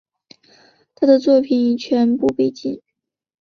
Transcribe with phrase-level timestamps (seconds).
[0.95, 2.81] 他的作品也全部被禁。